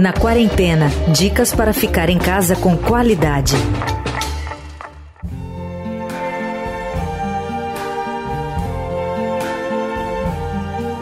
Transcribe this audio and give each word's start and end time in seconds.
Na 0.00 0.12
quarentena, 0.12 0.88
dicas 1.12 1.54
para 1.54 1.72
ficar 1.72 2.10
em 2.10 2.18
casa 2.18 2.56
com 2.56 2.76
qualidade. 2.76 3.54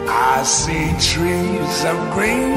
I 0.07 0.43
see 0.43 0.93
trees 0.99 1.83
of 1.83 1.97
green, 2.13 2.53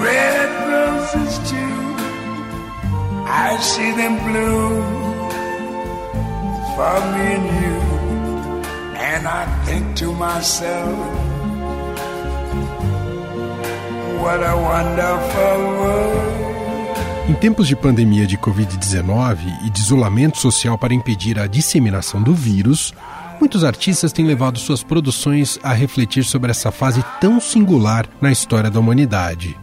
red 0.00 0.48
roses 0.70 1.38
too. 1.50 1.88
I 3.26 3.58
see 3.60 3.90
them 3.96 4.16
for 6.76 7.00
me 7.16 7.34
and 7.34 7.46
you. 7.60 7.78
And 8.96 9.26
I 9.26 9.44
think 9.66 9.96
to 9.96 10.12
myself, 10.12 11.27
Em 17.28 17.34
tempos 17.34 17.68
de 17.68 17.76
pandemia 17.76 18.26
de 18.26 18.36
Covid-19 18.38 19.38
e 19.66 19.70
de 19.70 19.80
isolamento 19.80 20.38
social 20.38 20.78
para 20.78 20.94
impedir 20.94 21.38
a 21.38 21.46
disseminação 21.46 22.22
do 22.22 22.34
vírus, 22.34 22.94
muitos 23.38 23.64
artistas 23.64 24.12
têm 24.12 24.26
levado 24.26 24.58
suas 24.58 24.82
produções 24.82 25.58
a 25.62 25.72
refletir 25.72 26.24
sobre 26.24 26.50
essa 26.50 26.72
fase 26.72 27.04
tão 27.20 27.38
singular 27.38 28.06
na 28.20 28.32
história 28.32 28.70
da 28.70 28.80
humanidade. 28.80 29.56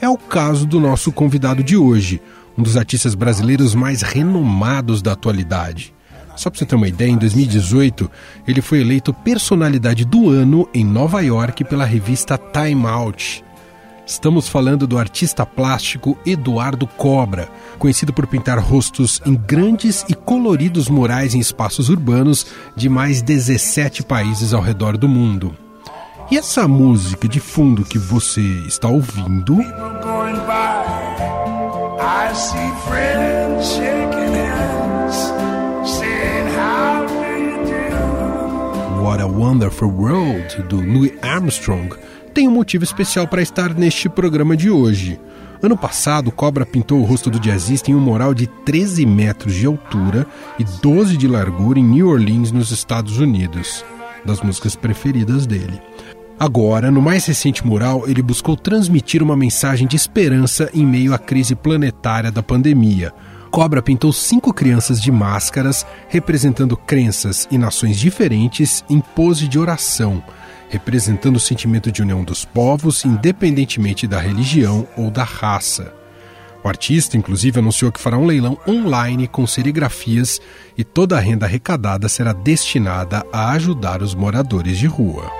É 0.00 0.08
o 0.08 0.18
caso 0.18 0.66
do 0.66 0.80
nosso 0.80 1.12
convidado 1.12 1.62
de 1.62 1.76
hoje, 1.76 2.20
um 2.56 2.62
dos 2.62 2.76
artistas 2.76 3.14
brasileiros 3.14 3.74
mais 3.74 4.02
renomados 4.02 5.00
da 5.00 5.12
atualidade. 5.12 5.94
Só 6.34 6.50
para 6.50 6.58
você 6.58 6.66
ter 6.66 6.74
uma 6.74 6.88
ideia, 6.88 7.10
em 7.10 7.18
2018 7.18 8.10
ele 8.48 8.62
foi 8.62 8.80
eleito 8.80 9.12
personalidade 9.12 10.04
do 10.04 10.30
ano 10.30 10.68
em 10.72 10.84
Nova 10.84 11.20
York 11.20 11.62
pela 11.64 11.84
revista 11.84 12.38
Time 12.38 12.86
Out. 12.86 13.44
Estamos 14.12 14.46
falando 14.46 14.86
do 14.86 14.98
artista 14.98 15.46
plástico 15.46 16.18
Eduardo 16.26 16.86
Cobra, 16.86 17.48
conhecido 17.78 18.12
por 18.12 18.26
pintar 18.26 18.58
rostos 18.58 19.22
em 19.24 19.34
grandes 19.34 20.04
e 20.06 20.12
coloridos 20.12 20.86
murais 20.86 21.34
em 21.34 21.38
espaços 21.38 21.88
urbanos 21.88 22.46
de 22.76 22.90
mais 22.90 23.22
17 23.22 24.02
países 24.02 24.52
ao 24.52 24.60
redor 24.60 24.98
do 24.98 25.08
mundo. 25.08 25.56
E 26.30 26.36
essa 26.36 26.68
música 26.68 27.26
de 27.26 27.40
fundo 27.40 27.86
que 27.86 27.98
você 27.98 28.42
está 28.66 28.86
ouvindo. 28.86 29.56
What 39.02 39.22
a 39.22 39.26
Wonderful 39.26 39.90
World, 39.90 40.62
do 40.68 40.76
Louis 40.82 41.12
Armstrong 41.22 41.96
tem 42.32 42.48
um 42.48 42.52
motivo 42.52 42.82
especial 42.82 43.28
para 43.28 43.42
estar 43.42 43.74
neste 43.74 44.08
programa 44.08 44.56
de 44.56 44.70
hoje. 44.70 45.20
Ano 45.62 45.76
passado, 45.76 46.32
Cobra 46.32 46.66
pintou 46.66 47.00
o 47.00 47.04
rosto 47.04 47.30
do 47.30 47.38
jazzista 47.38 47.90
em 47.90 47.94
um 47.94 48.00
mural 48.00 48.34
de 48.34 48.46
13 48.46 49.06
metros 49.06 49.54
de 49.54 49.66
altura 49.66 50.26
e 50.58 50.64
12 50.64 51.16
de 51.16 51.28
largura 51.28 51.78
em 51.78 51.84
New 51.84 52.08
Orleans, 52.08 52.50
nos 52.50 52.70
Estados 52.70 53.18
Unidos, 53.18 53.84
das 54.24 54.40
músicas 54.40 54.74
preferidas 54.74 55.46
dele. 55.46 55.80
Agora, 56.40 56.90
no 56.90 57.00
mais 57.00 57.26
recente 57.26 57.64
mural, 57.64 58.08
ele 58.08 58.22
buscou 58.22 58.56
transmitir 58.56 59.22
uma 59.22 59.36
mensagem 59.36 59.86
de 59.86 59.94
esperança 59.94 60.68
em 60.74 60.84
meio 60.84 61.14
à 61.14 61.18
crise 61.18 61.54
planetária 61.54 62.32
da 62.32 62.42
pandemia. 62.42 63.12
Cobra 63.50 63.82
pintou 63.82 64.12
cinco 64.12 64.52
crianças 64.52 65.00
de 65.00 65.12
máscaras, 65.12 65.86
representando 66.08 66.76
crenças 66.76 67.46
e 67.50 67.58
nações 67.58 67.98
diferentes, 67.98 68.82
em 68.88 69.00
pose 69.00 69.46
de 69.46 69.58
oração 69.58 70.24
representando 70.72 71.36
o 71.36 71.40
sentimento 71.40 71.92
de 71.92 72.00
união 72.00 72.24
dos 72.24 72.46
povos, 72.46 73.04
independentemente 73.04 74.06
da 74.06 74.18
religião 74.18 74.88
ou 74.96 75.10
da 75.10 75.22
raça. 75.22 75.92
O 76.64 76.68
artista, 76.68 77.14
inclusive, 77.14 77.58
anunciou 77.58 77.92
que 77.92 78.00
fará 78.00 78.16
um 78.16 78.24
leilão 78.24 78.56
online 78.66 79.28
com 79.28 79.46
serigrafias 79.46 80.40
e 80.76 80.82
toda 80.82 81.18
a 81.18 81.20
renda 81.20 81.44
arrecadada 81.44 82.08
será 82.08 82.32
destinada 82.32 83.22
a 83.30 83.50
ajudar 83.50 84.00
os 84.00 84.14
moradores 84.14 84.78
de 84.78 84.86
rua. 84.86 85.30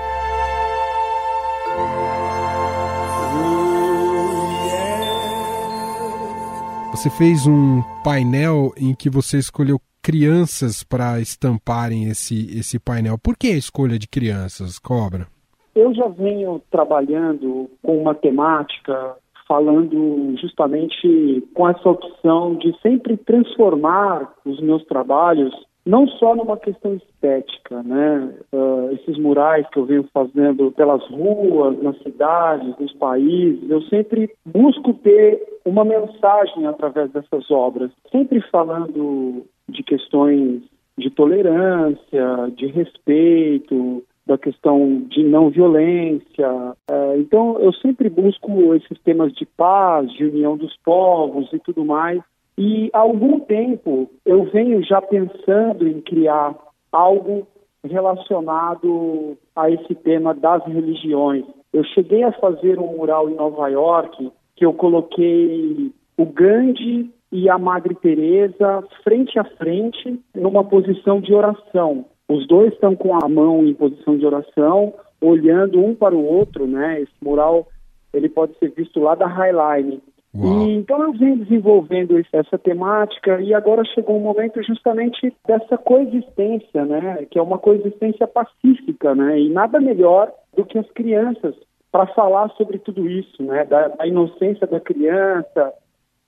Você 6.91 7.09
fez 7.09 7.47
um 7.47 7.82
painel 8.04 8.75
em 8.76 8.94
que 8.94 9.09
você 9.09 9.38
escolheu 9.38 9.81
crianças 10.03 10.83
para 10.83 11.21
estamparem 11.21 12.09
esse, 12.09 12.59
esse 12.59 12.79
painel. 12.79 13.17
Por 13.17 13.37
que 13.37 13.49
a 13.49 13.57
escolha 13.57 13.99
de 13.99 14.09
crianças, 14.09 14.79
Cobra? 14.79 15.27
Eu 15.75 15.95
já 15.95 16.09
venho 16.09 16.61
trabalhando 16.71 17.71
com 17.83 18.03
matemática, 18.03 19.17
falando 19.49 20.35
justamente 20.39 21.47
com 21.55 21.69
essa 21.69 21.89
opção 21.89 22.57
de 22.57 22.77
sempre 22.81 23.17
transformar 23.17 24.33
os 24.45 24.61
meus 24.61 24.85
trabalhos 24.85 25.55
não 25.84 26.06
só 26.06 26.34
numa 26.34 26.56
questão 26.56 26.94
estética, 26.94 27.82
né? 27.82 28.32
Uh, 28.53 28.93
esses 28.93 29.19
murais 29.19 29.66
que 29.70 29.78
eu 29.78 29.84
venho 29.84 30.09
fazendo 30.12 30.70
pelas 30.72 31.03
ruas, 31.09 31.82
nas 31.82 31.98
cidades, 32.03 32.78
nos 32.78 32.93
países, 32.94 33.69
eu 33.69 33.82
sempre 33.82 34.31
busco 34.44 34.94
ter 34.94 35.42
uma 35.65 35.84
mensagem 35.84 36.66
através 36.66 37.10
dessas 37.10 37.50
obras, 37.50 37.91
sempre 38.10 38.41
falando 38.50 39.44
de 39.69 39.82
questões 39.82 40.62
de 40.97 41.10
tolerância, 41.10 42.53
de 42.54 42.66
respeito, 42.66 44.04
da 44.26 44.38
questão 44.38 45.03
de 45.09 45.22
não 45.25 45.50
violência. 45.50 46.76
É, 46.91 47.16
então, 47.19 47.59
eu 47.59 47.72
sempre 47.75 48.09
busco 48.09 48.75
esses 48.75 48.98
temas 49.03 49.32
de 49.32 49.44
paz, 49.44 50.12
de 50.12 50.25
união 50.25 50.56
dos 50.56 50.76
povos 50.84 51.53
e 51.53 51.59
tudo 51.59 51.84
mais. 51.84 52.22
E 52.57 52.91
há 52.93 52.99
algum 52.99 53.41
tempo 53.41 54.11
eu 54.25 54.45
venho 54.45 54.83
já 54.83 55.01
pensando 55.01 55.89
em 55.89 56.01
criar 56.01 56.55
algo 56.91 57.47
relacionado 57.85 59.37
a 59.57 59.71
esse 59.71 59.95
tema 59.95 60.35
das 60.35 60.65
religiões. 60.67 61.45
Eu 61.73 61.83
cheguei 61.85 62.23
a 62.23 62.33
fazer 62.33 62.79
um 62.79 62.97
mural 62.97 63.29
em 63.29 63.35
Nova 63.35 63.69
York 63.69 64.31
que 64.55 64.65
eu 64.65 64.73
coloquei 64.75 65.91
o 66.17 66.27
Gandhi 66.27 67.11
e 67.33 67.49
a 67.49 67.59
Madre 67.59 67.95
Teresa 67.95 68.84
frente 69.03 69.39
a 69.39 69.45
frente 69.45 70.21
numa 70.34 70.63
posição 70.63 71.21
de 71.21 71.34
oração. 71.34 72.05
Os 72.29 72.47
dois 72.47 72.73
estão 72.73 72.95
com 72.95 73.15
a 73.15 73.29
mão 73.29 73.65
em 73.67 73.75
posição 73.75 74.17
de 74.17 74.27
oração, 74.27 74.95
olhando 75.21 75.81
um 75.81 75.95
para 75.95 76.15
o 76.15 76.25
outro, 76.25 76.67
né? 76.67 77.01
Esse 77.01 77.13
mural 77.23 77.67
ele 78.13 78.29
pode 78.29 78.57
ser 78.59 78.71
visto 78.71 79.01
lá 79.01 79.15
da 79.15 79.27
Highline. 79.27 80.03
Então 80.34 81.03
eu 81.03 81.12
venho 81.12 81.37
desenvolvendo 81.37 82.19
essa 82.32 82.59
temática 82.59 83.41
e 83.41 83.53
agora 83.53 83.84
chegou 83.84 84.16
um 84.16 84.22
momento 84.22 84.62
justamente 84.62 85.34
dessa 85.47 85.76
coexistência, 85.76 86.84
né? 86.87 87.26
Que 87.31 87.38
é 87.38 87.43
uma 87.43 87.59
coexistência 87.59 88.26
pacífica, 88.26 89.15
né? 89.15 89.38
E 89.38 89.50
nada 89.50 89.78
melhor 89.78 90.32
do 90.56 90.65
que 90.65 90.78
as 90.78 90.91
crianças 90.92 91.54
para 91.91 92.06
falar 92.06 92.48
sobre 92.56 92.78
tudo 92.78 93.06
isso, 93.06 93.42
né? 93.42 93.65
Da, 93.66 93.88
da 93.88 94.06
inocência 94.06 94.66
da 94.66 94.81
criança, 94.81 95.75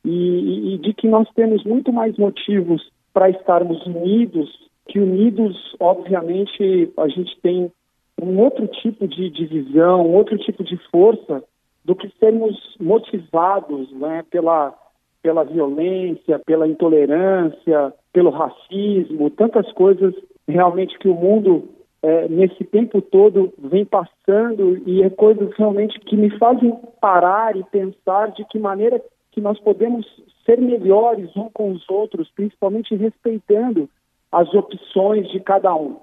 e, 0.04 0.74
e 0.74 0.78
de 0.78 0.92
que 0.92 1.08
nós 1.08 1.28
temos 1.34 1.64
muito 1.64 1.92
mais 1.92 2.16
motivos 2.18 2.92
para 3.12 3.30
estarmos 3.30 3.84
unidos, 3.86 4.50
que 4.86 5.00
unidos, 5.00 5.56
obviamente, 5.80 6.92
a 6.98 7.08
gente 7.08 7.40
tem 7.40 7.72
um 8.20 8.38
outro 8.38 8.66
tipo 8.66 9.08
de 9.08 9.30
divisão, 9.30 10.06
um 10.06 10.14
outro 10.14 10.36
tipo 10.38 10.62
de 10.62 10.76
força 10.90 11.42
do 11.84 11.94
que 11.94 12.10
sermos 12.18 12.56
motivados 12.80 13.92
né, 13.92 14.24
pela, 14.30 14.74
pela 15.22 15.44
violência, 15.44 16.40
pela 16.46 16.66
intolerância, 16.66 17.92
pelo 18.12 18.30
racismo, 18.30 19.30
tantas 19.30 19.70
coisas 19.72 20.14
realmente 20.48 20.98
que 20.98 21.08
o 21.08 21.14
mundo 21.14 21.68
é, 22.02 22.28
nesse 22.28 22.64
tempo 22.64 23.00
todo 23.00 23.52
vem 23.58 23.84
passando 23.84 24.82
e 24.86 25.02
é 25.02 25.10
coisas 25.10 25.50
realmente 25.56 25.98
que 26.00 26.16
me 26.16 26.30
fazem 26.38 26.78
parar 27.00 27.56
e 27.56 27.64
pensar 27.64 28.30
de 28.32 28.44
que 28.46 28.58
maneira 28.58 29.02
que 29.32 29.40
nós 29.40 29.58
podemos 29.60 30.06
ser 30.44 30.60
melhores 30.60 31.34
um 31.36 31.48
com 31.50 31.72
os 31.72 31.88
outros, 31.88 32.30
principalmente 32.34 32.94
respeitando 32.94 33.88
as 34.30 34.52
opções 34.52 35.30
de 35.30 35.40
cada 35.40 35.74
um. 35.74 35.96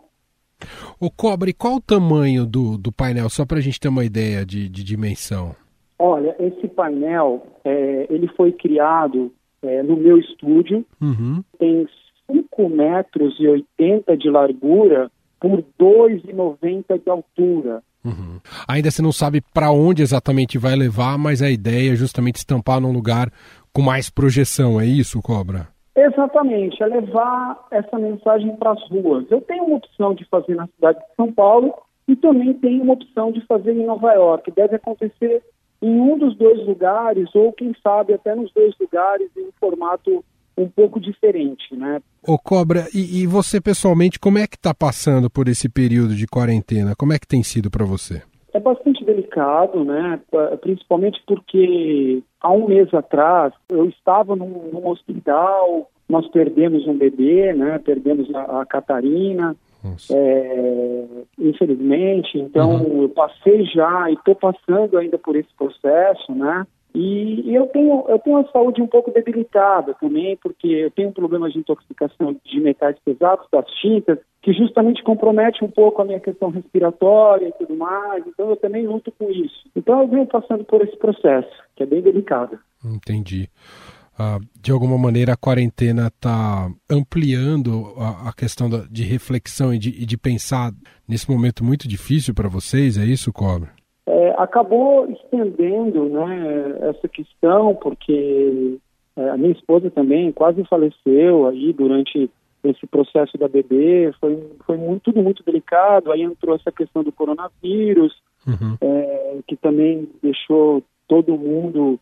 O 1.00 1.09
Cobre, 1.09 1.53
qual 1.53 1.75
o 1.75 1.81
tamanho 1.81 2.45
do, 2.45 2.77
do 2.77 2.91
painel, 2.91 3.29
só 3.29 3.45
para 3.45 3.57
a 3.57 3.61
gente 3.61 3.79
ter 3.79 3.88
uma 3.88 4.05
ideia 4.05 4.45
de, 4.45 4.67
de 4.69 4.83
dimensão? 4.83 5.55
Olha, 6.03 6.36
esse 6.39 6.68
painel, 6.68 7.45
é, 7.63 8.07
ele 8.09 8.27
foi 8.30 8.51
criado 8.51 9.31
é, 9.62 9.83
no 9.83 9.95
meu 9.95 10.18
estúdio, 10.18 10.83
uhum. 11.00 11.44
tem 11.59 11.88
5 12.25 12.69
metros 12.69 13.39
e 13.39 13.48
80 13.48 14.18
de 14.18 14.27
largura 14.27 15.12
por 15.39 15.63
2,90 15.80 17.03
de 17.03 17.07
altura. 17.07 17.83
Uhum. 18.03 18.39
Ainda 18.68 18.89
você 18.89 19.00
não 19.00 19.12
sabe 19.12 19.44
para 19.53 19.69
onde 19.69 20.01
exatamente 20.01 20.57
vai 20.57 20.75
levar, 20.75 21.19
mas 21.19 21.44
a 21.44 21.51
ideia 21.51 21.94
é 21.94 21.95
justamente 21.95 22.38
estampar 22.38 22.81
num 22.81 22.92
lugar 22.92 23.31
com 23.71 23.83
mais 23.83 24.09
projeção, 24.09 24.81
é 24.81 24.86
isso, 24.88 25.21
Cobra? 25.21 25.68
Exatamente, 25.95 26.81
é 26.81 26.88
levar 26.88 27.68
essa 27.69 28.00
mensagem 28.00 28.56
para 28.56 28.71
as 28.71 28.89
ruas. 28.89 29.30
Eu 29.30 29.42
tenho 29.42 29.65
uma 29.65 29.77
opção 29.77 30.15
de 30.15 30.25
fazer 30.25 30.56
na 30.56 30.65
cidade 30.65 30.98
de 30.98 31.15
São 31.15 31.31
Paulo 31.31 31.75
e 32.07 32.15
também 32.15 32.56
tem 32.56 32.81
uma 32.81 32.94
opção 32.94 33.31
de 33.31 33.45
fazer 33.45 33.74
em 33.74 33.86
Nova 33.86 34.12
York. 34.13 34.50
Deve 34.50 34.77
acontecer 34.77 35.44
em 35.81 35.99
um 35.99 36.17
dos 36.17 36.37
dois 36.37 36.65
lugares, 36.65 37.29
ou 37.33 37.51
quem 37.53 37.73
sabe 37.81 38.13
até 38.13 38.35
nos 38.35 38.51
dois 38.53 38.73
lugares, 38.79 39.29
em 39.35 39.47
um 39.47 39.51
formato 39.59 40.23
um 40.57 40.67
pouco 40.67 40.99
diferente, 40.99 41.75
né? 41.75 42.01
Ô 42.27 42.37
Cobra, 42.37 42.87
e, 42.93 43.21
e 43.21 43.27
você 43.27 43.59
pessoalmente, 43.59 44.19
como 44.19 44.37
é 44.37 44.45
que 44.45 44.55
está 44.55 44.73
passando 44.73 45.29
por 45.29 45.47
esse 45.47 45.67
período 45.67 46.15
de 46.15 46.27
quarentena? 46.27 46.93
Como 46.95 47.13
é 47.13 47.19
que 47.19 47.27
tem 47.27 47.41
sido 47.41 47.71
para 47.71 47.85
você? 47.85 48.21
É 48.53 48.59
bastante 48.59 49.03
delicado, 49.03 49.83
né? 49.83 50.19
Principalmente 50.59 51.21
porque 51.25 52.21
há 52.41 52.51
um 52.51 52.67
mês 52.67 52.93
atrás 52.93 53.53
eu 53.69 53.85
estava 53.87 54.35
num, 54.35 54.69
num 54.73 54.87
hospital, 54.87 55.89
nós 56.07 56.27
perdemos 56.29 56.85
um 56.85 56.97
bebê, 56.97 57.53
né? 57.53 57.79
Perdemos 57.79 58.33
a, 58.35 58.61
a 58.61 58.65
Catarina, 58.65 59.55
é, 60.11 61.05
infelizmente. 61.39 62.37
Então 62.37 62.83
uhum. 62.83 63.03
eu 63.03 63.09
passei 63.09 63.65
já 63.65 64.09
e 64.09 64.13
estou 64.13 64.35
passando 64.35 64.97
ainda 64.97 65.17
por 65.17 65.35
esse 65.35 65.53
processo, 65.55 66.31
né? 66.33 66.65
E, 66.93 67.49
e, 67.49 67.55
eu 67.55 67.67
tenho 67.67 68.03
eu 68.09 68.19
tenho 68.19 68.37
a 68.37 68.51
saúde 68.51 68.81
um 68.81 68.87
pouco 68.87 69.11
debilitada 69.11 69.93
também, 69.93 70.35
porque 70.35 70.67
eu 70.67 70.91
tenho 70.91 71.11
problemas 71.13 71.53
de 71.53 71.59
intoxicação 71.59 72.35
de 72.43 72.59
metais 72.59 72.97
pesados, 73.05 73.47
das 73.49 73.65
tintas, 73.81 74.19
que 74.41 74.51
justamente 74.51 75.01
compromete 75.01 75.63
um 75.63 75.69
pouco 75.69 76.01
a 76.01 76.05
minha 76.05 76.19
questão 76.19 76.49
respiratória 76.49 77.47
e 77.47 77.53
tudo 77.53 77.77
mais. 77.77 78.25
Então 78.27 78.49
eu 78.49 78.57
também 78.57 78.85
luto 78.85 79.09
com 79.17 79.31
isso. 79.31 79.69
Então 79.73 80.01
eu 80.01 80.07
venho 80.07 80.25
passando 80.25 80.65
por 80.65 80.81
esse 80.81 80.97
processo, 80.97 81.49
que 81.77 81.83
é 81.83 81.85
bem 81.85 82.01
delicado. 82.01 82.59
Entendi. 82.83 83.49
Uh, 84.21 84.39
de 84.62 84.71
alguma 84.71 84.97
maneira 84.97 85.33
a 85.33 85.38
quarentena 85.38 86.07
está 86.07 86.69
ampliando 86.88 87.94
a, 87.97 88.29
a 88.29 88.33
questão 88.33 88.69
da, 88.69 88.85
de 88.89 89.03
reflexão 89.03 89.73
e 89.73 89.79
de, 89.79 89.89
e 89.89 90.06
de 90.06 90.15
pensar 90.15 90.71
nesse 91.07 91.29
momento 91.29 91.63
muito 91.63 91.88
difícil 91.88 92.33
para 92.35 92.47
vocês, 92.47 92.97
é 92.97 93.03
isso, 93.03 93.33
Cobra? 93.33 93.69
É, 94.06 94.35
acabou 94.38 95.09
estendendo 95.09 96.06
né, 96.09 96.77
essa 96.89 97.07
questão, 97.07 97.73
porque 97.75 98.77
é, 99.15 99.29
a 99.29 99.38
minha 99.38 99.53
esposa 99.53 99.89
também 99.89 100.31
quase 100.31 100.63
faleceu 100.65 101.47
aí 101.47 101.74
durante 101.74 102.29
esse 102.63 102.85
processo 102.85 103.38
da 103.38 103.47
bebê, 103.47 104.13
foi, 104.19 104.38
foi 104.65 104.77
muito, 104.77 105.01
tudo 105.03 105.24
muito 105.24 105.44
delicado, 105.44 106.12
aí 106.12 106.21
entrou 106.21 106.56
essa 106.56 106.71
questão 106.71 107.03
do 107.03 107.12
coronavírus, 107.12 108.13
uhum. 108.45 108.77
é, 108.81 109.39
que 109.47 109.56
também 109.56 110.07
deixou 110.21 110.83
todo 111.07 111.38
mundo 111.38 112.00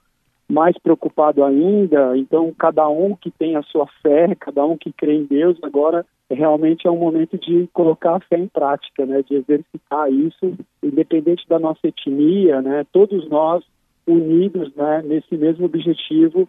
mais 0.59 0.77
preocupado 0.77 1.41
ainda. 1.41 2.17
Então, 2.17 2.53
cada 2.59 2.89
um 2.89 3.15
que 3.15 3.31
tem 3.31 3.56
a 3.56 3.63
sua 3.63 3.88
fé, 4.01 4.35
cada 4.38 4.65
um 4.65 4.77
que 4.77 4.91
crê 4.91 5.15
em 5.15 5.23
Deus, 5.23 5.57
agora 5.63 6.06
realmente 6.29 6.85
é 6.85 6.91
um 6.91 6.97
momento 6.97 7.38
de 7.38 7.69
colocar 7.71 8.17
a 8.17 8.19
fé 8.19 8.38
em 8.38 8.47
prática, 8.47 9.06
né? 9.06 9.23
De 9.23 9.35
exercitar 9.35 10.11
isso, 10.11 10.53
independente 10.83 11.47
da 11.47 11.57
nossa 11.57 11.88
etnia, 11.88 12.61
né? 12.61 12.85
Todos 12.91 13.29
nós 13.29 13.63
unidos, 14.06 14.75
né? 14.75 15.01
Nesse 15.01 15.38
mesmo 15.38 15.65
objetivo 15.65 16.45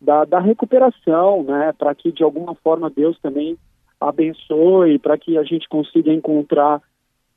da, 0.00 0.24
da 0.24 0.40
recuperação, 0.40 1.44
né? 1.44 1.72
Para 1.78 1.94
que 1.94 2.10
de 2.10 2.24
alguma 2.24 2.56
forma 2.56 2.90
Deus 2.90 3.16
também 3.20 3.56
abençoe, 4.00 4.98
para 4.98 5.16
que 5.16 5.38
a 5.38 5.44
gente 5.44 5.68
consiga 5.68 6.12
encontrar 6.12 6.82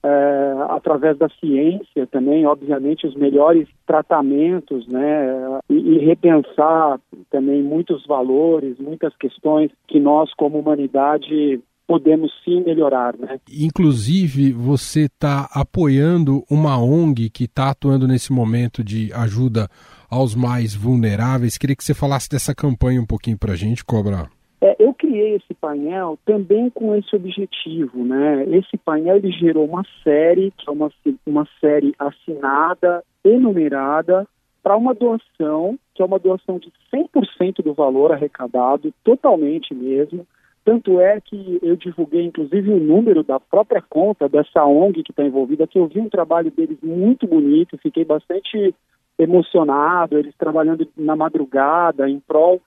é, 0.05 0.55
através 0.69 1.17
da 1.17 1.27
ciência 1.39 2.05
também, 2.11 2.45
obviamente, 2.45 3.07
os 3.07 3.15
melhores 3.15 3.67
tratamentos, 3.87 4.87
né, 4.87 5.59
e, 5.67 5.73
e, 5.73 6.05
repensar 6.05 6.99
também 7.31 7.63
muitos 7.63 8.05
valores, 8.05 8.77
muitas 8.77 9.15
questões 9.17 9.71
que 9.87 9.99
nós, 9.99 10.31
como 10.35 10.59
humanidade, 10.59 11.59
podemos 11.87 12.31
sim 12.43 12.63
melhorar, 12.63 13.17
né. 13.17 13.39
Inclusive, 13.51 14.51
você 14.51 15.05
está 15.05 15.49
apoiando 15.51 16.43
uma 16.51 16.79
ONG 16.79 17.31
que 17.31 17.45
está 17.45 17.71
atuando 17.71 18.07
nesse 18.07 18.31
momento 18.31 18.83
de 18.83 19.11
ajuda 19.11 19.67
aos 20.07 20.35
mais 20.35 20.75
vulneráveis. 20.75 21.57
Queria 21.57 21.75
que 21.75 21.83
você 21.83 21.95
falasse 21.95 22.29
dessa 22.29 22.53
campanha 22.53 23.01
um 23.01 23.07
pouquinho 23.07 23.39
para 23.39 23.53
a 23.53 23.55
gente, 23.55 23.83
Cobra. 23.83 24.29
É, 24.65 24.75
eu 24.79 24.95
criei 24.95 25.35
esse 25.35 25.53
painel 25.53 26.17
também 26.25 26.71
com 26.71 26.95
esse 26.95 27.15
objetivo, 27.15 28.03
né? 28.03 28.45
Esse 28.45 28.75
painel 28.75 29.17
ele 29.17 29.31
gerou 29.31 29.63
uma 29.63 29.83
série, 30.03 30.49
que 30.57 30.67
é 30.67 30.71
uma, 30.71 30.91
uma 31.23 31.47
série 31.61 31.93
assinada, 31.99 33.03
enumerada, 33.23 34.27
para 34.63 34.75
uma 34.75 34.95
doação, 34.95 35.77
que 35.93 36.01
é 36.01 36.05
uma 36.05 36.17
doação 36.17 36.57
de 36.57 36.73
100% 36.91 37.63
do 37.63 37.75
valor 37.75 38.11
arrecadado, 38.11 38.91
totalmente 39.03 39.71
mesmo. 39.71 40.25
Tanto 40.63 40.99
é 40.99 41.21
que 41.21 41.59
eu 41.61 41.75
divulguei, 41.75 42.23
inclusive, 42.23 42.71
o 42.71 42.79
número 42.79 43.21
da 43.21 43.39
própria 43.39 43.83
conta 43.87 44.27
dessa 44.27 44.65
ONG 44.65 45.03
que 45.03 45.11
está 45.11 45.23
envolvida, 45.23 45.67
que 45.67 45.77
eu 45.77 45.85
vi 45.85 45.99
um 45.99 46.09
trabalho 46.09 46.49
deles 46.49 46.79
muito 46.81 47.27
bonito, 47.27 47.77
fiquei 47.77 48.03
bastante 48.03 48.73
emocionado, 49.19 50.17
eles 50.17 50.33
trabalhando 50.35 50.87
na 50.97 51.15
madrugada, 51.15 52.09
em 52.09 52.19
prol 52.19 52.59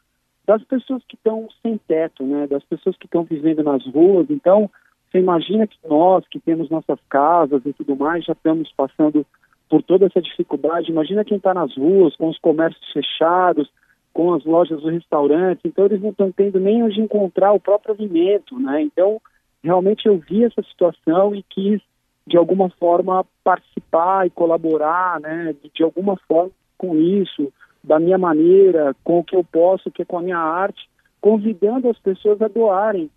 das 0.49 0.65
pessoas 0.65 1.03
que 1.07 1.15
estão 1.15 1.47
sem 1.63 1.77
teto, 1.77 2.25
né, 2.25 2.47
das 2.47 2.65
pessoas 2.65 2.97
que 2.97 3.05
estão 3.05 3.23
vivendo 3.23 3.63
nas 3.63 3.85
ruas. 3.85 4.31
Então, 4.31 4.71
você 5.05 5.19
imagina 5.19 5.67
que 5.67 5.77
nós, 5.87 6.27
que 6.27 6.41
temos 6.41 6.71
nossas 6.71 6.99
casas 7.11 7.61
e 7.67 7.73
tudo 7.75 7.95
mais, 7.95 8.25
já 8.25 8.33
estamos 8.33 8.73
passando 8.73 9.27
por 9.69 9.83
toda 9.83 10.07
essa 10.07 10.23
dificuldade. 10.23 10.91
Imagina 10.91 11.23
quem 11.23 11.37
está 11.37 11.53
nas 11.53 11.77
ruas, 11.77 12.17
com 12.17 12.31
os 12.31 12.39
comércios 12.39 12.91
fechados, 12.95 13.71
com 14.15 14.33
as 14.33 14.43
lojas 14.47 14.83
os 14.83 14.91
restaurantes. 14.91 15.67
Então, 15.67 15.85
eles 15.85 16.01
não 16.01 16.11
estão 16.11 16.33
tendo 16.33 16.59
nem 16.59 16.83
onde 16.83 16.99
encontrar 16.99 17.53
o 17.53 17.61
próprio 17.61 17.95
alimento, 17.95 18.59
né? 18.59 18.81
Então, 18.81 19.21
realmente 19.63 20.07
eu 20.07 20.17
vi 20.17 20.45
essa 20.45 20.63
situação 20.63 21.35
e 21.35 21.43
quis, 21.43 21.83
de 22.27 22.39
alguma 22.39 22.71
forma, 22.71 23.23
participar 23.45 24.27
e 24.27 24.31
colaborar, 24.31 25.21
né, 25.21 25.55
de, 25.63 25.71
de 25.75 25.83
alguma 25.83 26.17
forma 26.27 26.53
com 26.79 26.97
isso 26.97 27.53
da 27.83 27.99
minha 27.99 28.19
maneira, 28.19 28.95
com 29.05 29.21
o 29.21 29.25
que 29.25 29.37
eu 29.37 29.45
posso, 29.45 29.91
que 29.91 30.03
é 30.03 30.05
com 30.05 30.19
a 30.19 30.23
minha 30.23 30.39
arte, 30.39 30.89
convidando 31.21 31.89
as 31.89 31.99
pessoas 31.99 32.41
a 32.43 32.49
doarem. 32.49 33.11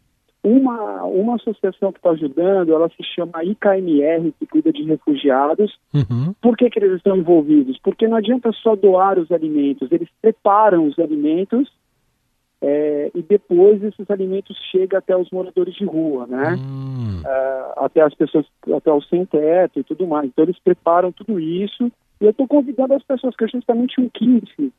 Uma, 0.43 1.03
uma 1.03 1.35
associação 1.35 1.91
que 1.91 1.99
está 1.99 2.09
ajudando, 2.11 2.73
ela 2.73 2.89
se 2.89 3.03
chama 3.03 3.43
IKMR, 3.43 4.33
que 4.39 4.47
cuida 4.47 4.73
de 4.73 4.83
refugiados. 4.83 5.77
Uhum. 5.93 6.33
Por 6.41 6.57
que, 6.57 6.67
que 6.67 6.79
eles 6.79 6.97
estão 6.97 7.15
envolvidos? 7.15 7.77
Porque 7.83 8.07
não 8.07 8.17
adianta 8.17 8.51
só 8.53 8.75
doar 8.75 9.19
os 9.19 9.31
alimentos, 9.31 9.91
eles 9.91 10.09
preparam 10.19 10.87
os 10.87 10.97
alimentos 10.97 11.71
é, 12.61 13.11
e 13.15 13.23
depois 13.23 13.83
esses 13.83 14.09
alimentos 14.09 14.55
chegam 14.71 14.99
até 14.99 15.17
os 15.17 15.31
moradores 15.31 15.73
de 15.73 15.83
rua, 15.83 16.27
né? 16.27 16.55
É, 17.25 17.73
até 17.77 18.01
as 18.01 18.13
pessoas, 18.13 18.45
até 18.75 18.91
o 18.91 19.01
sem 19.01 19.25
teto 19.25 19.79
e 19.79 19.83
tudo 19.83 20.05
mais. 20.07 20.27
Então 20.27 20.45
eles 20.45 20.59
preparam 20.59 21.11
tudo 21.11 21.39
isso 21.39 21.91
e 22.21 22.25
eu 22.25 22.29
estou 22.29 22.47
convidando 22.47 22.94
as 22.94 23.03
pessoas, 23.03 23.35
que 23.35 23.44
é 23.44 23.47
justamente 23.47 24.00
um 24.00 24.07
kit. 24.07 24.71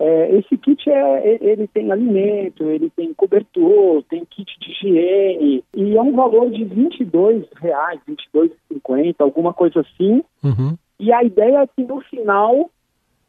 É, 0.00 0.36
esse 0.36 0.56
kit 0.56 0.88
é, 0.88 1.38
ele 1.40 1.66
tem 1.68 1.92
alimento, 1.92 2.64
ele 2.64 2.88
tem 2.90 3.12
cobertor, 3.12 4.02
tem 4.04 4.24
kit 4.24 4.58
de 4.58 4.70
higiene, 4.70 5.64
e 5.74 5.96
é 5.96 6.02
um 6.02 6.12
valor 6.12 6.50
de 6.50 6.64
22 6.64 7.44
reais, 7.60 8.00
22,50, 8.08 9.16
alguma 9.18 9.52
coisa 9.52 9.80
assim. 9.80 10.24
Uhum. 10.42 10.76
E 10.98 11.12
a 11.12 11.22
ideia 11.22 11.58
é 11.58 11.66
que 11.66 11.84
no 11.84 12.00
final, 12.00 12.70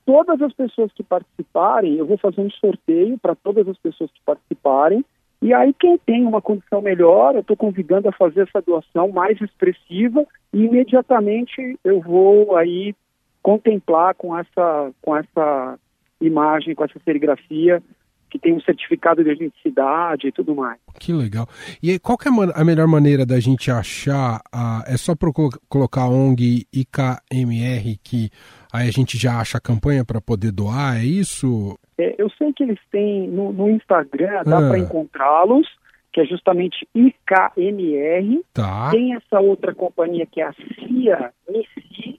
todas 0.05 0.41
as 0.41 0.53
pessoas 0.53 0.91
que 0.93 1.03
participarem, 1.03 1.95
eu 1.95 2.05
vou 2.05 2.17
fazer 2.17 2.39
um 2.39 2.51
sorteio 2.51 3.17
para 3.17 3.35
todas 3.35 3.67
as 3.67 3.77
pessoas 3.77 4.09
que 4.11 4.21
participarem, 4.25 5.03
e 5.41 5.53
aí 5.53 5.73
quem 5.73 5.97
tem 5.97 6.25
uma 6.25 6.41
condição 6.41 6.81
melhor, 6.81 7.33
eu 7.33 7.41
estou 7.41 7.57
convidando 7.57 8.09
a 8.09 8.13
fazer 8.13 8.41
essa 8.41 8.61
doação 8.61 9.09
mais 9.09 9.39
expressiva 9.41 10.25
e 10.53 10.63
imediatamente 10.65 11.79
eu 11.83 12.01
vou 12.01 12.57
aí 12.57 12.93
contemplar 13.41 14.15
com 14.15 14.37
essa, 14.37 14.91
com 15.01 15.15
essa 15.15 15.79
imagem, 16.21 16.75
com 16.75 16.83
essa 16.83 16.99
serigrafia 17.03 17.81
que 18.29 18.37
tem 18.37 18.53
um 18.53 18.61
certificado 18.61 19.23
de 19.23 19.31
autenticidade 19.31 20.27
e 20.27 20.31
tudo 20.31 20.55
mais. 20.55 20.79
Que 20.99 21.11
legal. 21.11 21.47
E 21.81 21.97
qual 21.99 22.17
que 22.17 22.27
é 22.27 22.31
a 22.53 22.63
melhor 22.63 22.87
maneira 22.87 23.25
da 23.25 23.39
gente 23.39 23.71
achar? 23.71 24.39
A, 24.51 24.83
é 24.87 24.95
só 24.97 25.15
para 25.15 25.31
colocar 25.67 26.07
ONG 26.07 26.65
IKMR 26.71 27.97
que 28.03 28.29
aí 28.71 28.87
a 28.87 28.91
gente 28.91 29.17
já 29.17 29.39
acha 29.39 29.57
a 29.57 29.61
campanha 29.61 30.05
para 30.05 30.21
poder 30.21 30.51
doar, 30.51 30.97
é 30.97 31.03
isso? 31.03 31.77
É, 31.97 32.15
eu 32.17 32.29
sei 32.31 32.53
que 32.53 32.63
eles 32.63 32.79
têm 32.91 33.27
no, 33.27 33.51
no 33.51 33.69
Instagram, 33.69 34.43
dá 34.45 34.59
ah. 34.59 34.69
para 34.69 34.79
encontrá-los, 34.79 35.67
que 36.13 36.21
é 36.21 36.25
justamente 36.25 36.87
IKMR. 36.93 38.43
Tá. 38.53 38.91
Tem 38.91 39.15
essa 39.15 39.39
outra 39.39 39.73
companhia 39.73 40.25
que 40.25 40.39
é 40.39 40.45
a 40.45 40.53
CIA 40.53 41.31
Missi, 41.49 42.18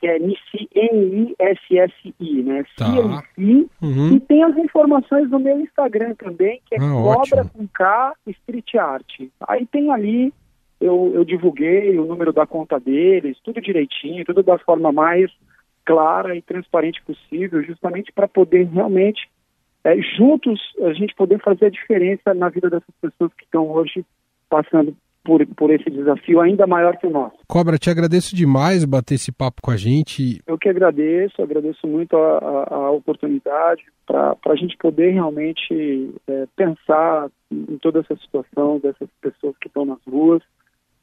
que 0.00 0.06
é 0.06 0.16
N-I-S-S-I, 0.74 1.92
né? 2.42 2.64
Tá. 2.76 2.88
Uhum. 3.36 4.16
E 4.16 4.20
tem 4.20 4.42
as 4.42 4.56
informações 4.56 5.28
no 5.30 5.38
meu 5.38 5.60
Instagram 5.60 6.14
também, 6.14 6.62
que 6.66 6.76
é 6.76 6.78
ah, 6.78 6.90
Cobra 6.90 7.44
com 7.44 7.68
K 7.68 8.14
Street 8.26 8.74
Art. 8.76 9.20
Aí 9.46 9.66
tem 9.66 9.92
ali, 9.92 10.32
eu, 10.80 11.12
eu 11.14 11.22
divulguei 11.24 11.98
o 11.98 12.06
número 12.06 12.32
da 12.32 12.46
conta 12.46 12.80
deles, 12.80 13.36
tudo 13.44 13.60
direitinho, 13.60 14.24
tudo 14.24 14.42
da 14.42 14.58
forma 14.58 14.90
mais 14.90 15.30
clara 15.84 16.34
e 16.34 16.40
transparente 16.42 17.02
possível, 17.02 17.62
justamente 17.62 18.10
para 18.12 18.26
poder 18.26 18.64
realmente, 18.68 19.28
é, 19.84 19.96
juntos, 20.16 20.60
a 20.82 20.92
gente 20.94 21.14
poder 21.14 21.40
fazer 21.42 21.66
a 21.66 21.70
diferença 21.70 22.32
na 22.32 22.48
vida 22.48 22.70
dessas 22.70 22.94
pessoas 23.00 23.32
que 23.34 23.44
estão 23.44 23.68
hoje 23.70 24.04
passando 24.48 24.96
por, 25.24 25.46
por 25.54 25.70
esse 25.70 25.90
desafio 25.90 26.40
ainda 26.40 26.66
maior 26.66 26.96
que 26.96 27.06
o 27.06 27.10
nosso. 27.10 27.36
Cobra, 27.46 27.78
te 27.78 27.90
agradeço 27.90 28.34
demais 28.34 28.84
bater 28.84 29.14
esse 29.14 29.30
papo 29.30 29.60
com 29.62 29.70
a 29.70 29.76
gente. 29.76 30.40
Eu 30.46 30.58
que 30.58 30.68
agradeço, 30.68 31.42
agradeço 31.42 31.86
muito 31.86 32.16
a, 32.16 32.38
a, 32.38 32.74
a 32.74 32.90
oportunidade 32.90 33.82
para 34.06 34.36
a 34.46 34.56
gente 34.56 34.76
poder 34.76 35.12
realmente 35.12 36.14
é, 36.26 36.46
pensar 36.56 37.28
em 37.50 37.78
toda 37.78 38.00
essa 38.00 38.16
situação 38.16 38.78
dessas 38.78 39.08
pessoas 39.20 39.54
que 39.60 39.68
estão 39.68 39.84
nas 39.84 39.98
ruas 40.08 40.42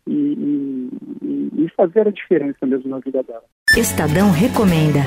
e, 0.07 0.89
e, 1.21 1.65
e 1.65 1.69
fazer 1.75 2.07
a 2.07 2.11
diferença 2.11 2.65
mesmo 2.65 2.89
na 2.89 2.99
vida 2.99 3.21
delas. 3.23 3.43
Estadão 3.75 4.31
Recomenda. 4.31 5.01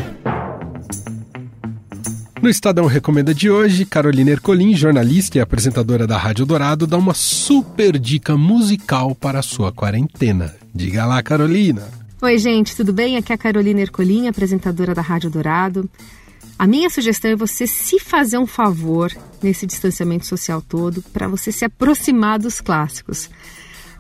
No 2.43 2.49
Estadão 2.49 2.87
Recomenda 2.87 3.35
de 3.35 3.51
hoje, 3.51 3.85
Carolina 3.85 4.31
Ercolim, 4.31 4.75
jornalista 4.75 5.37
e 5.37 5.41
apresentadora 5.43 6.07
da 6.07 6.17
Rádio 6.17 6.47
Dourado, 6.47 6.87
dá 6.87 6.97
uma 6.97 7.13
super 7.13 7.99
dica 7.99 8.35
musical 8.35 9.15
para 9.15 9.41
a 9.41 9.43
sua 9.43 9.71
quarentena. 9.71 10.57
Diga 10.75 11.05
lá, 11.05 11.23
Carolina. 11.23 11.87
Oi, 12.23 12.39
gente, 12.39 12.75
tudo 12.75 12.95
bem? 12.95 13.19
Aqui 13.19 13.31
é 13.31 13.35
a 13.35 13.39
Carolina 13.39 13.83
Ercolim, 13.83 14.27
apresentadora 14.27 14.95
da 14.95 15.03
Rádio 15.03 15.29
Dourado. 15.29 15.89
A 16.59 16.67
minha 16.67 16.89
sugestão 16.89 17.31
é 17.31 17.37
você 17.37 17.67
se 17.67 17.99
fazer 17.99 18.39
um 18.39 18.47
favor 18.47 19.15
nesse 19.43 19.67
distanciamento 19.67 20.25
social 20.25 20.63
todo 20.67 21.03
para 21.13 21.29
você 21.29 21.53
se 21.53 21.67
aproximar 21.67 22.39
dos 22.39 22.59
clássicos. 22.59 23.29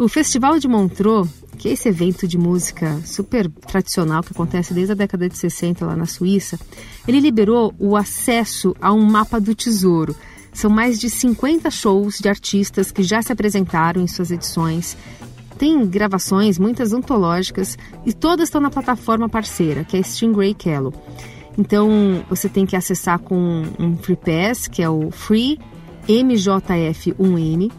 O 0.00 0.08
Festival 0.08 0.58
de 0.58 0.66
Montreux, 0.66 1.28
que 1.58 1.68
é 1.68 1.72
esse 1.72 1.86
evento 1.86 2.26
de 2.26 2.38
música 2.38 2.98
super 3.04 3.50
tradicional 3.50 4.22
que 4.22 4.32
acontece 4.32 4.72
desde 4.72 4.92
a 4.92 4.94
década 4.94 5.28
de 5.28 5.36
60 5.36 5.84
lá 5.84 5.94
na 5.94 6.06
Suíça, 6.06 6.58
ele 7.06 7.20
liberou 7.20 7.74
o 7.78 7.94
acesso 7.94 8.74
a 8.80 8.94
um 8.94 9.02
mapa 9.02 9.38
do 9.38 9.54
tesouro. 9.54 10.16
São 10.54 10.70
mais 10.70 10.98
de 10.98 11.10
50 11.10 11.70
shows 11.70 12.18
de 12.18 12.30
artistas 12.30 12.90
que 12.90 13.02
já 13.02 13.20
se 13.20 13.30
apresentaram 13.30 14.00
em 14.00 14.06
suas 14.06 14.30
edições. 14.30 14.96
Tem 15.58 15.86
gravações, 15.86 16.58
muitas 16.58 16.94
antológicas, 16.94 17.76
e 18.06 18.14
todas 18.14 18.48
estão 18.48 18.62
na 18.62 18.70
plataforma 18.70 19.28
parceira, 19.28 19.84
que 19.84 19.98
é 19.98 20.02
Stingray 20.02 20.54
Kello. 20.54 20.94
Então 21.58 22.24
você 22.26 22.48
tem 22.48 22.64
que 22.64 22.74
acessar 22.74 23.18
com 23.18 23.64
um 23.78 23.98
Free 23.98 24.16
Pass, 24.16 24.66
que 24.66 24.82
é 24.82 24.88
o 24.88 25.10
Free 25.10 25.58
MJF1M. 26.08 27.70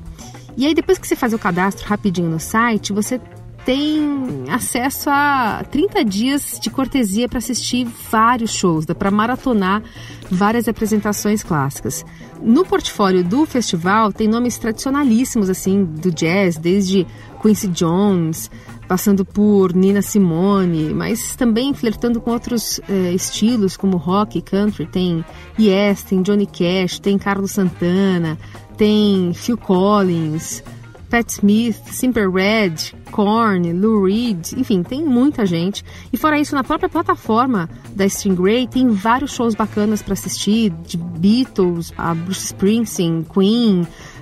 E 0.58 0.66
aí, 0.66 0.74
depois 0.74 0.98
que 0.98 1.08
você 1.08 1.16
faz 1.16 1.34
o 1.34 1.40
cadastro 1.40 1.88
rapidinho 1.88 2.30
no 2.30 2.40
site, 2.40 2.94
você 2.94 3.20
tem 3.66 4.46
acesso 4.50 5.10
a 5.10 5.64
30 5.70 6.04
dias 6.04 6.60
de 6.60 6.70
cortesia 6.70 7.30
para 7.30 7.38
assistir 7.38 7.88
vários 8.10 8.52
shows, 8.52 8.86
dá 8.86 8.96
para 8.96 9.12
maratonar 9.12 9.84
várias 10.30 10.68
apresentações 10.68 11.44
clássicas. 11.44 12.04
No 12.42 12.66
portfólio 12.66 13.24
do 13.24 13.46
festival 13.46 14.12
tem 14.12 14.28
nomes 14.28 14.58
tradicionalíssimos 14.58 15.50
assim 15.50 15.84
do 15.86 16.12
jazz, 16.12 16.58
desde 16.58 17.06
Quincy 17.42 17.68
Jones, 17.68 18.50
passando 18.88 19.24
por 19.24 19.74
Nina 19.74 20.02
Simone, 20.02 20.94
mas 20.94 21.36
também 21.36 21.74
flertando 21.74 22.20
com 22.20 22.32
outros 22.32 22.82
eh, 22.90 23.14
estilos 23.14 23.78
como 23.78 23.96
rock 23.96 24.42
country. 24.42 24.86
Tem 24.86 25.24
Yes, 25.60 26.04
tem 26.04 26.22
Johnny 26.22 26.46
Cash, 26.46 27.00
tem 27.00 27.18
Carlos 27.18 27.52
Santana, 27.52 28.38
tem 28.82 29.32
Phil 29.32 29.60
Collins, 29.60 30.64
Pat 31.08 31.30
Smith, 31.30 31.78
Simple 31.92 32.28
Red, 32.28 32.98
Korn, 33.12 33.72
Lou 33.74 34.06
Reed, 34.06 34.54
enfim, 34.58 34.82
tem 34.82 35.06
muita 35.06 35.46
gente. 35.46 35.86
E 36.12 36.18
fora 36.18 36.40
isso, 36.40 36.56
na 36.56 36.64
própria 36.64 36.90
plataforma 36.90 37.70
da 37.96 38.10
Stingray 38.10 38.68
tem 38.68 38.90
vários 38.90 39.34
shows 39.34 39.54
bacanas 39.54 40.02
para 40.02 40.14
assistir, 40.14 40.72
de 40.84 40.98
Beatles, 40.98 41.94
a 41.96 42.16
Bruce 42.16 42.46
Springsteen, 42.46 43.24
Queen, 43.32 43.82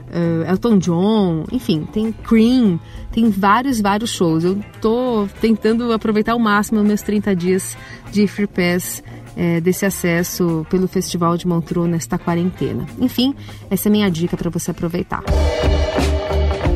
uh, 0.09 0.43
Elton 0.45 0.77
John, 0.77 1.45
enfim, 1.53 1.87
tem 1.93 2.11
Cream, 2.11 2.81
tem 3.13 3.29
vários, 3.29 3.79
vários 3.79 4.09
shows. 4.09 4.43
Eu 4.43 4.59
tô 4.81 5.25
tentando 5.39 5.93
aproveitar 5.93 6.33
ao 6.33 6.39
máximo 6.39 6.83
meus 6.83 7.01
30 7.01 7.33
dias 7.33 7.77
de 8.11 8.27
Free 8.27 8.45
Pass 8.45 9.01
é, 9.36 9.59
desse 9.62 9.86
acesso 9.86 10.65
pelo 10.69 10.88
Festival 10.88 11.38
de 11.38 11.48
Montreux 11.48 11.89
nesta 11.89 12.17
quarentena. 12.17 12.86
Enfim, 13.00 13.33
essa 13.69 13.88
é 13.88 13.89
a 13.89 13.91
minha 13.91 14.09
dica 14.09 14.36
para 14.36 14.50
você 14.50 14.71
aproveitar. 14.71 15.24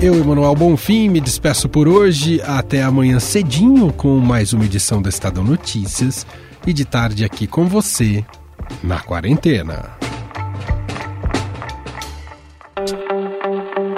Eu, 0.01 0.15
Emanuel 0.15 0.53
Bonfim, 0.55 1.07
me 1.07 1.21
despeço 1.21 1.69
por 1.69 1.87
hoje. 1.87 2.41
Até 2.41 2.83
amanhã 2.83 3.19
cedinho 3.19 3.91
com 3.93 4.19
mais 4.19 4.51
uma 4.51 4.65
edição 4.65 5.01
do 5.01 5.07
Estadão 5.07 5.43
Notícias 5.43 6.25
e 6.67 6.73
de 6.73 6.83
tarde 6.83 7.23
aqui 7.23 7.47
com 7.47 7.65
você 7.65 8.25
na 8.83 8.99
quarentena. 8.99 9.91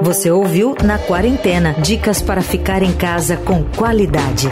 Você 0.02 0.30
ouviu 0.30 0.76
Na 0.84 1.00
Quarentena 1.00 1.74
dicas 1.74 2.22
para 2.22 2.44
ficar 2.44 2.84
em 2.84 2.94
casa 2.94 3.38
com 3.38 3.64
qualidade. 3.64 4.50